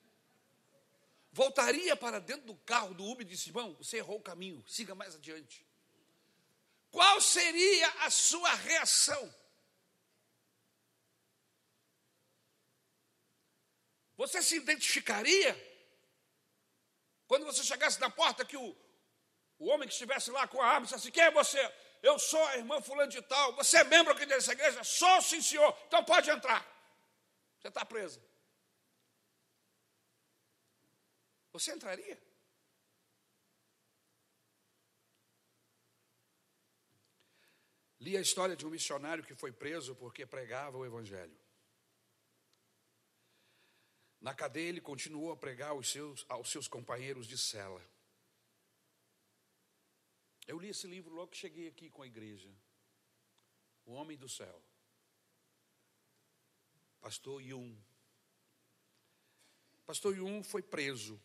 [1.33, 4.95] voltaria para dentro do carro do Uber e disse: Irmão, você errou o caminho, siga
[4.95, 5.67] mais adiante.
[6.91, 9.35] Qual seria a sua reação?
[14.17, 15.57] Você se identificaria?
[17.27, 18.77] Quando você chegasse na porta, que o,
[19.59, 21.59] o homem que estivesse lá com a arma disse assim: Quem é você?
[22.03, 23.55] Eu sou a irmã Fulano de Tal.
[23.55, 24.83] Você é membro aqui dessa igreja?
[24.83, 25.77] Sou, sim, senhor.
[25.87, 26.67] Então pode entrar.
[27.61, 28.21] Você está presa.
[31.53, 32.21] Você entraria?
[38.01, 41.39] Li a história de um missionário que foi preso porque pregava o Evangelho.
[44.21, 47.81] Na cadeia, ele continuou a pregar aos seus, aos seus companheiros de cela.
[50.47, 52.51] Eu li esse livro logo que cheguei aqui com a igreja.
[53.85, 54.63] O Homem do Céu.
[57.01, 57.77] Pastor Yun.
[59.85, 61.21] Pastor Yun foi preso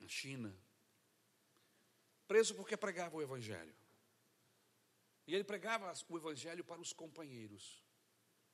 [0.00, 0.52] na China,
[2.26, 3.74] preso porque pregava o Evangelho.
[5.26, 7.80] E ele pregava o Evangelho para os companheiros.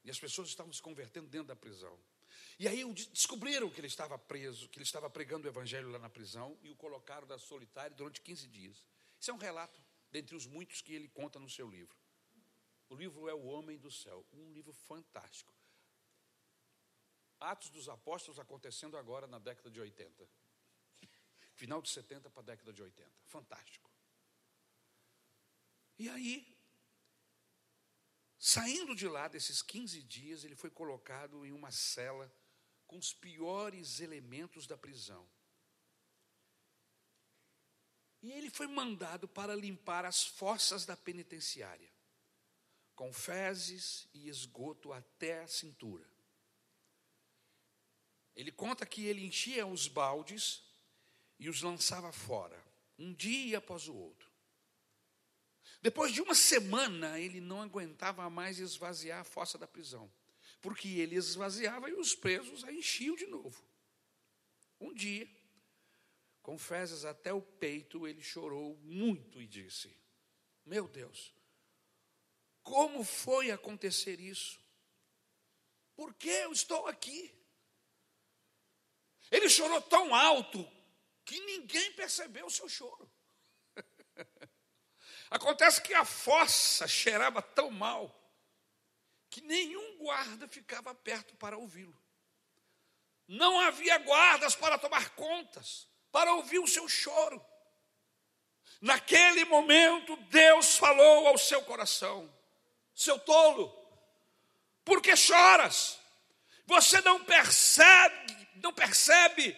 [0.04, 1.98] E as pessoas estavam se convertendo dentro da prisão.
[2.58, 6.10] E aí descobriram que ele estava preso, que ele estava pregando o Evangelho lá na
[6.10, 8.84] prisão e o colocaram da solitária durante 15 dias.
[9.20, 11.96] Isso é um relato dentre os muitos que ele conta no seu livro.
[12.88, 15.52] O livro é O Homem do Céu, um livro fantástico.
[17.40, 20.28] Atos dos Apóstolos acontecendo agora na década de 80.
[21.54, 23.10] Final de 70 para a década de 80.
[23.26, 23.90] Fantástico.
[25.98, 26.56] E aí,
[28.38, 32.32] saindo de lá desses 15 dias, ele foi colocado em uma cela
[32.86, 35.28] com os piores elementos da prisão.
[38.22, 41.88] E ele foi mandado para limpar as fossas da penitenciária,
[42.94, 46.04] com fezes e esgoto até a cintura.
[48.34, 50.62] Ele conta que ele enchia os baldes
[51.38, 52.60] e os lançava fora,
[52.98, 54.28] um dia após o outro.
[55.80, 60.10] Depois de uma semana, ele não aguentava mais esvaziar a fossa da prisão,
[60.60, 63.62] porque ele esvaziava e os presos a enchiam de novo.
[64.80, 65.28] Um dia,
[66.49, 69.94] com fezes até o peito, ele chorou muito e disse:
[70.64, 71.34] Meu Deus,
[72.62, 74.59] como foi acontecer isso?
[75.94, 77.38] Por que eu estou aqui?
[79.30, 80.66] Ele chorou tão alto
[81.22, 83.12] que ninguém percebeu o seu choro.
[85.28, 88.11] Acontece que a fossa cheirava tão mal
[89.28, 92.03] que nenhum guarda ficava perto para ouvi-lo.
[93.26, 97.44] Não havia guardas para tomar contas, para ouvir o seu choro.
[98.80, 102.32] Naquele momento, Deus falou ao seu coração:
[102.94, 103.72] Seu tolo,
[104.84, 105.98] por que choras?
[106.66, 109.56] Você não percebe, não percebe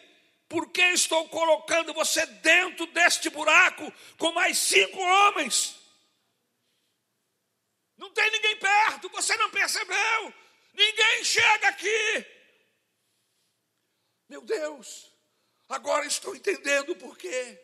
[0.49, 5.77] por que estou colocando você dentro deste buraco com mais cinco homens?
[7.97, 10.35] Não tem ninguém perto, você não percebeu,
[10.73, 12.27] ninguém chega aqui.
[14.29, 15.10] Meu Deus,
[15.71, 17.59] agora estou entendendo por quê.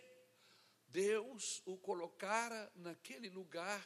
[0.88, 3.84] Deus o colocara naquele lugar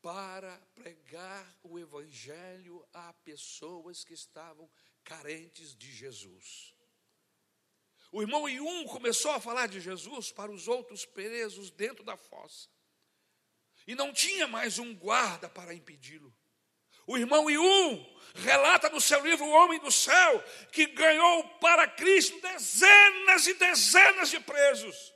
[0.00, 4.70] para pregar o Evangelho a pessoas que estavam
[5.02, 6.74] carentes de Jesus.
[8.12, 12.68] O irmão Ium começou a falar de Jesus para os outros presos dentro da fossa.
[13.86, 16.35] E não tinha mais um guarda para impedi-lo.
[17.06, 22.40] O irmão Ium relata no seu livro O Homem do Céu que ganhou para Cristo
[22.40, 25.14] dezenas e dezenas de presos.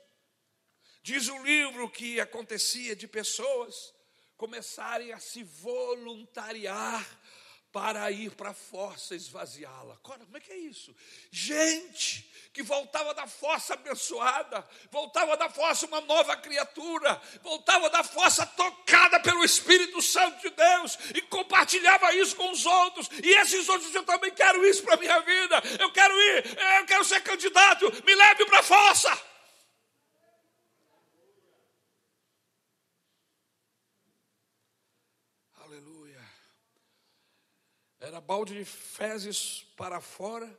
[1.03, 3.95] Diz o livro que acontecia de pessoas
[4.37, 7.07] começarem a se voluntariar
[7.73, 9.97] para ir para a força esvaziá-la.
[10.03, 10.95] Como é que é isso?
[11.31, 18.45] Gente que voltava da fossa abençoada, voltava da fossa uma nova criatura, voltava da fossa
[18.45, 23.09] tocada pelo Espírito Santo de Deus e compartilhava isso com os outros.
[23.23, 27.05] E esses outros, eu também quero isso para minha vida, eu quero ir, eu quero
[27.05, 29.30] ser candidato, me leve para a fossa.
[38.01, 40.59] Era balde de fezes para fora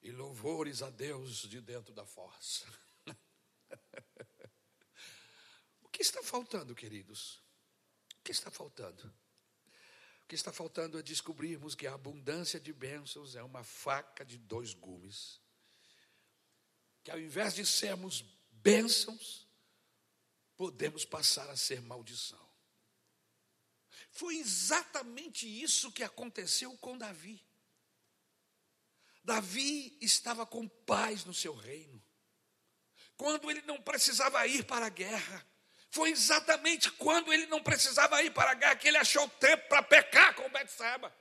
[0.00, 2.64] e louvores a Deus de dentro da força.
[5.82, 7.42] o que está faltando, queridos?
[8.18, 9.06] O que está faltando?
[10.22, 14.38] O que está faltando é descobrirmos que a abundância de bênçãos é uma faca de
[14.38, 15.38] dois gumes.
[17.04, 19.46] Que ao invés de sermos bênçãos,
[20.56, 22.47] podemos passar a ser maldição.
[24.18, 27.40] Foi exatamente isso que aconteceu com Davi.
[29.22, 32.04] Davi estava com paz no seu reino.
[33.16, 35.46] Quando ele não precisava ir para a guerra,
[35.88, 39.84] foi exatamente quando ele não precisava ir para a guerra que ele achou tempo para
[39.84, 41.16] pecar com Betseba.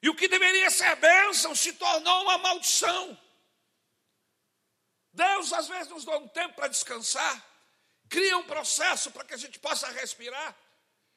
[0.00, 3.20] E o que deveria ser bênção se tornou uma maldição.
[5.12, 7.53] Deus às vezes nos dá um tempo para descansar,
[8.14, 10.56] cria um processo para que a gente possa respirar,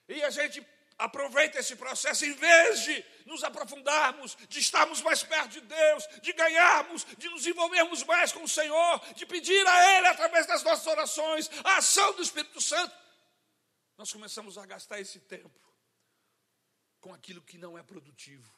[0.08, 0.66] e a gente
[0.98, 6.34] aproveita esse processo, em vez de nos aprofundarmos, de estarmos mais perto de Deus, de
[6.34, 10.88] ganharmos, de nos envolvermos mais com o Senhor, de pedir a Ele, através das nossas
[10.88, 12.96] orações, a ação do Espírito Santo,
[13.96, 15.62] nós começamos a gastar esse tempo
[17.00, 18.52] com aquilo que não é produtivo.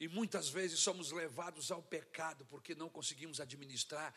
[0.00, 4.14] E muitas vezes somos levados ao pecado porque não conseguimos administrar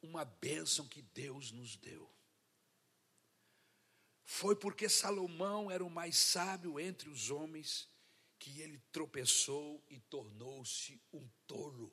[0.00, 2.19] uma bênção que Deus nos deu.
[4.32, 7.90] Foi porque Salomão era o mais sábio entre os homens
[8.38, 11.92] que ele tropeçou e tornou-se um tolo.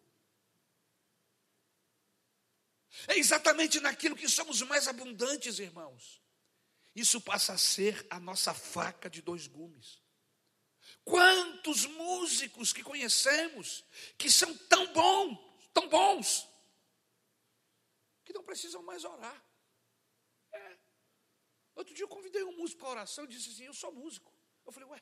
[3.07, 6.21] É exatamente naquilo que somos mais abundantes, irmãos.
[6.95, 9.99] Isso passa a ser a nossa faca de dois gumes.
[11.03, 13.83] Quantos músicos que conhecemos
[14.15, 15.39] que são tão bons,
[15.73, 16.47] tão bons,
[18.23, 19.46] que não precisam mais orar.
[21.77, 24.33] Outro dia eu convidei um músico para oração e disse assim: Eu sou músico.
[24.65, 25.01] Eu falei, ué.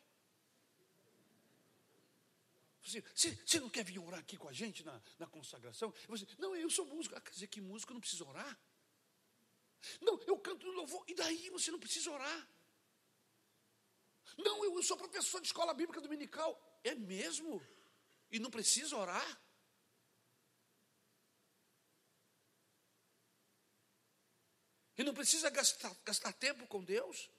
[2.83, 3.01] Você,
[3.45, 5.93] você não quer vir orar aqui com a gente na, na consagração?
[6.07, 7.15] Eu falei, não, eu sou músico.
[7.15, 8.59] Ah, quer dizer que músico não precisa orar?
[10.01, 12.49] Não, eu canto no louvor, e daí você não precisa orar?
[14.37, 16.61] Não, eu sou professor de escola bíblica dominical.
[16.83, 17.65] É mesmo?
[18.29, 19.41] E não precisa orar?
[24.97, 27.29] E não precisa gastar, gastar tempo com Deus.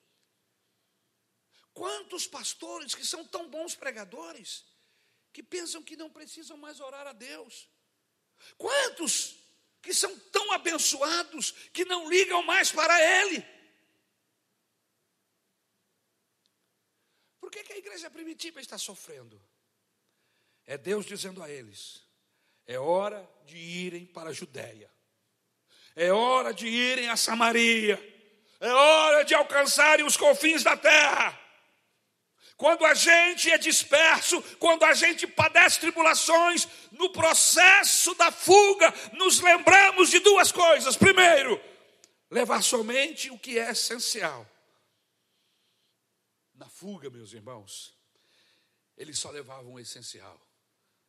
[1.73, 4.65] Quantos pastores que são tão bons pregadores,
[5.33, 7.69] que pensam que não precisam mais orar a Deus?
[8.57, 9.37] Quantos
[9.83, 13.45] que são tão abençoados que não ligam mais para Ele?
[17.39, 19.41] Por que, que a igreja primitiva está sofrendo?
[20.67, 22.03] É Deus dizendo a eles:
[22.67, 24.91] é hora de irem para a Judéia.
[25.97, 27.99] É hora de irem a Samaria.
[28.61, 31.41] É hora de alcançarem os confins da terra.
[32.57, 39.41] Quando a gente é disperso, quando a gente padece tribulações, no processo da fuga, nos
[39.41, 40.97] lembramos de duas coisas.
[40.97, 41.61] Primeiro,
[42.31, 44.47] levar somente o que é essencial.
[46.55, 47.95] Na fuga, meus irmãos,
[48.97, 50.41] eles só levavam o essencial,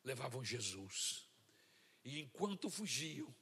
[0.03, 1.25] levavam Jesus.
[2.03, 3.33] E enquanto fugiam,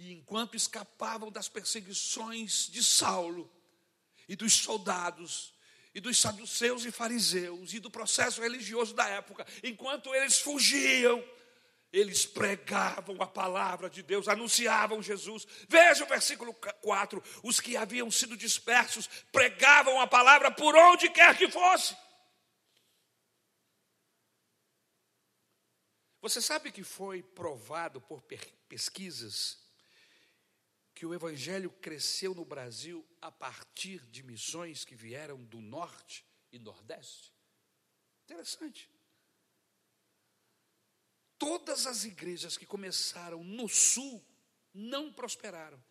[0.00, 3.52] e enquanto escapavam das perseguições de Saulo
[4.26, 5.52] e dos soldados,
[5.94, 11.22] e dos saduceus e fariseus, e do processo religioso da época, enquanto eles fugiam,
[11.92, 15.46] eles pregavam a palavra de Deus, anunciavam Jesus.
[15.68, 21.36] Veja o versículo 4: os que haviam sido dispersos pregavam a palavra por onde quer
[21.36, 21.94] que fosse.
[26.22, 28.22] Você sabe que foi provado por
[28.66, 29.69] pesquisas
[30.94, 36.58] que o evangelho cresceu no Brasil a partir de missões que vieram do norte e
[36.58, 37.32] nordeste?
[38.24, 38.90] Interessante.
[41.38, 44.22] Todas as igrejas que começaram no sul
[44.74, 45.82] não prosperaram.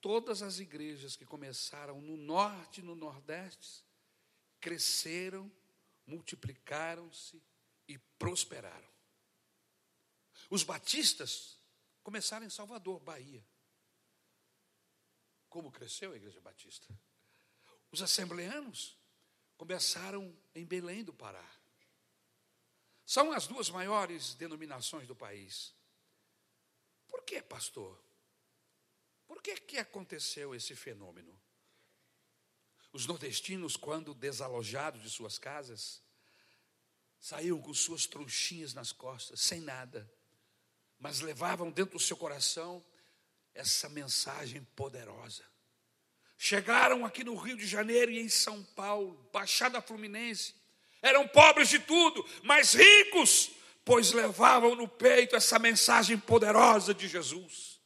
[0.00, 3.84] Todas as igrejas que começaram no norte e no nordeste
[4.60, 5.50] cresceram,
[6.06, 7.42] multiplicaram-se
[7.88, 8.88] e prosperaram.
[10.48, 11.57] Os batistas
[12.08, 13.44] começaram em Salvador, Bahia.
[15.46, 16.88] Como cresceu a Igreja Batista?
[17.92, 18.96] Os assembleanos
[19.58, 21.46] começaram em Belém do Pará.
[23.04, 25.74] São as duas maiores denominações do país.
[27.06, 28.02] Por que, pastor?
[29.26, 31.38] Por que, que aconteceu esse fenômeno?
[32.90, 36.02] Os nordestinos, quando desalojados de suas casas,
[37.20, 40.10] saíam com suas trouxinhas nas costas, sem nada,
[40.98, 42.84] mas levavam dentro do seu coração
[43.54, 45.44] essa mensagem poderosa.
[46.36, 50.54] Chegaram aqui no Rio de Janeiro e em São Paulo, Baixada Fluminense,
[51.02, 53.50] eram pobres de tudo, mas ricos,
[53.84, 57.77] pois levavam no peito essa mensagem poderosa de Jesus.